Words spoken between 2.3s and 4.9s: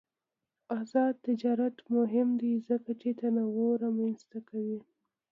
دی ځکه چې تنوع رامنځته کوي.